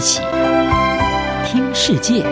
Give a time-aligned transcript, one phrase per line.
[0.00, 0.22] 一起
[1.44, 2.22] 听世界，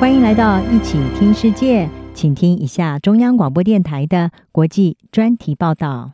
[0.00, 6.12] 欢迎来到一起听世界，请听一下中央广播电台的国际专题报道。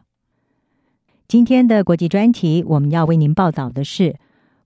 [1.28, 4.16] 今天的国际专题，我们要为您报道的是：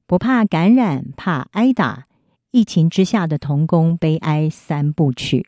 [0.06, 2.06] 不怕感染，怕挨打，
[2.50, 5.46] 疫情之下的童工悲哀三部曲。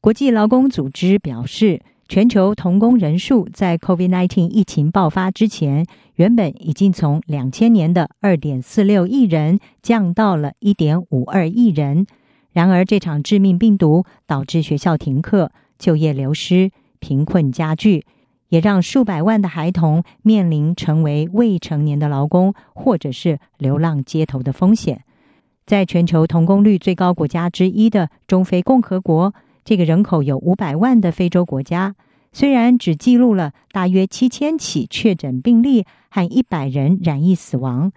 [0.00, 5.84] 国际劳工组织表示，全球童工人数在 COVID-19 疫情爆发之前，
[6.14, 12.06] 原本已经从两千年的二点四六亿人降到了一点五二亿人。
[12.52, 16.70] 然而，这场致命病毒导致学校停课、就业流失、
[17.00, 18.06] 贫困加剧，
[18.50, 25.02] 也让数百万的孩童面临成为未成年的劳工，或者是流浪街头的风险。
[25.66, 29.34] 在全球童工率最高国家之一的中非共和国。
[29.66, 31.96] 这个人口有五百万的非洲国家，
[32.32, 37.90] 虽然只记录了大约七千起确诊病例和一百人染疫死亡，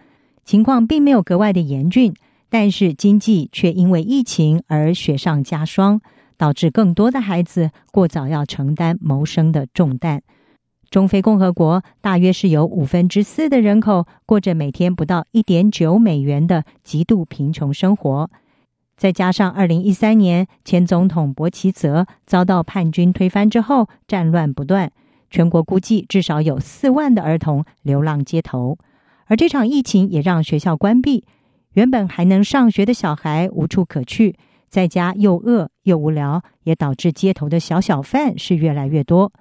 [0.44, 2.16] 情况并没有格外的严峻，
[2.50, 6.02] 但是经济却因为疫情而雪上加霜，
[6.38, 10.24] 导致更多的孩子过早要承担谋生的重担。
[10.90, 18.28] 中非共和国大约是有五分之四的人口过着每天不到一点九美元的极度贫穷生活。
[19.00, 24.92] 再加上二零一三年前总统博奇泽遭到叛军推翻之后，战乱不断，
[25.30, 28.78] 全国估计至少有四万的儿童流浪街头。
[29.28, 31.24] 而这场疫情也让学校关闭，
[31.72, 34.36] 原本还能上学的小孩无处可去，
[34.68, 39.32] 在家又饿又无聊，也导致街头的小小贩是越来越多。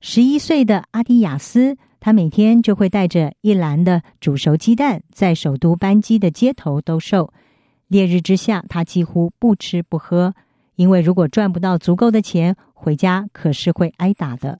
[0.00, 7.32] 十一岁的阿迪亚斯，他每天就会带着一篮的煮熟鸡蛋，在首都班机的街头兜售。
[7.88, 10.34] 烈日之下，他几乎不吃不喝，
[10.74, 14.58] 因为如果赚不到足够的钱，回家可是会挨打的。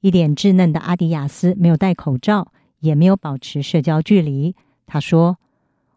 [0.00, 4.54] 一脸稚嫩的阿迪亚斯没有戴口罩，也没有保持社交距离。
[4.86, 5.36] 他说：“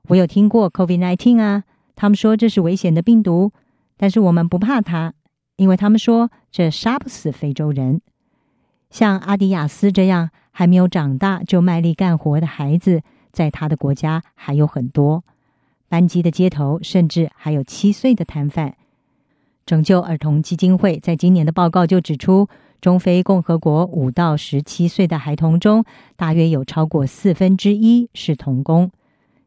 [0.08, 1.64] 我有听过 COVID-19 啊，
[1.96, 3.52] 他们说这是危险的病毒，
[3.98, 5.14] 但是我们不怕它，
[5.58, 8.02] 因为他们说这杀不死非洲人。
[8.90, 13.02] 像阿迪亚斯这样还没有长大就卖力干活的孩子，
[13.32, 15.24] 在他的国家还有很多。”
[15.94, 18.74] 班机的街头，甚至还有七岁的摊贩。
[19.64, 22.50] 拯救儿童基金会在今年的报告就指出，
[22.82, 28.90] 中非共和国五到十七岁的孩童中，大约有超过四分之一是童工。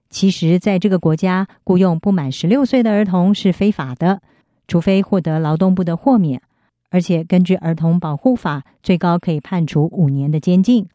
[0.09, 4.23] 其实，在这个国家，雇佣不满十六岁的儿童是非法的，
[4.69, 6.41] 除非获得劳动部的豁免。
[6.91, 10.87] 而且，根据儿童保护法，最高可以判处五年的监禁。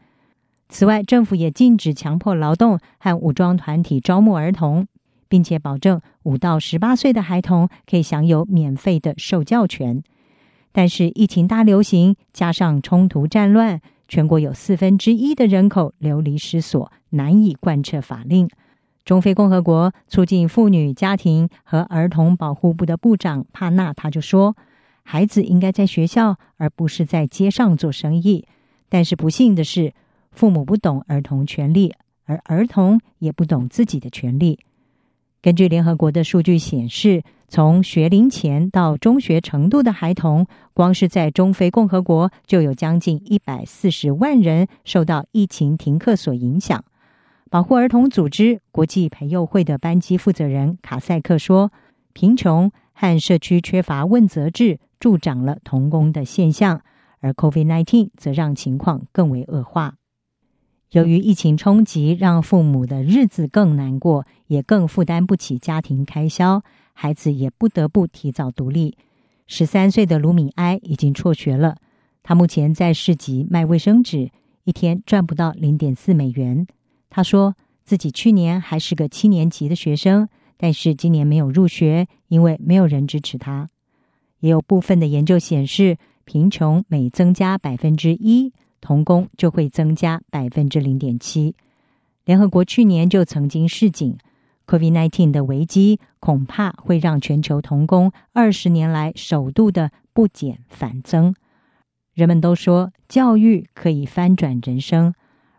[0.70, 4.88] 此外，政府也禁止强迫劳动和武装团体招募儿童。
[5.32, 10.04] 并且保证五到十八岁的孩童可以享有免费的受教权，
[10.74, 18.50] 但是疫情大流行加上冲突战乱，全国有四分之一的人口流离失所，难以贯彻法令。
[19.06, 24.58] 中非共和国促进妇女、家庭和儿童保护部的部长帕纳他就说
[25.04, 28.46] ：“孩子应该在学校，而不是在街上做生意。”
[28.90, 29.94] 但是不幸的是，
[30.34, 34.60] 父母不懂儿童权利，而儿童也不懂自己的权利。
[35.42, 46.84] 根据联合国的数据显示，从学龄前到中学程度的孩童，光是在中非共和国就有将近一百四十万人受到疫情停课所影响。
[47.50, 51.72] 保护儿童组织国际培幼会的班级负责人卡塞克说
[52.14, 56.82] ：“贫穷和社区缺乏问责制助长了童工的现象，
[57.20, 59.96] 而 COVID-19 则让情况更为恶化。”
[60.92, 68.98] 由于疫情冲击，让父母的日子更难过，也更负担不起家庭开销，孩子也不得不提早独立。
[69.48, 71.78] 十三岁的卢米埃已经辍学了，
[72.22, 74.30] 他目前在市集卖卫生纸，
[74.66, 76.68] 一天赚不到零点四美元。
[77.10, 83.70] 他说自己去年还是个七年级的学生，但是今年没有入学，因为没有人支持他。
[84.42, 85.96] 也有部分的研究显示，
[86.26, 88.52] 贫穷每增加百分之一，
[88.82, 91.56] 童工就会增加百分之零点七。
[92.26, 94.18] 联合国去年就曾经示警
[94.72, 101.36] ，COVID-19 的危机恐怕会让全球童工二十年来首度的不减反增。
[102.14, 105.14] 人们都说教育可以翻转人生，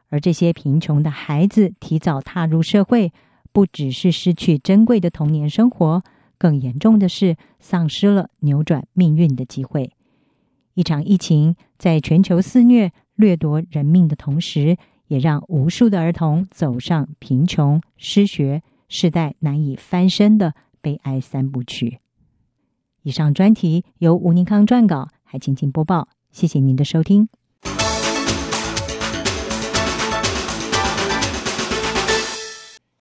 [0.09, 3.13] 而这些贫穷的孩子提早踏入社会，
[3.53, 6.03] 不只是失去珍贵的童年生活，
[6.39, 9.93] 更严重的是丧失了扭转命运的机会。
[10.73, 12.93] 一场疫情在全球肆虐。
[13.15, 18.63] 掠夺人命的同时，也让无数的儿童走上贫穷、失学、
[18.95, 22.01] 世代难以翻身的悲哀三部曲。
[23.03, 26.09] 以上专题由吴宁康撰稿，还请播报。
[26.31, 27.31] 谢谢您的收听。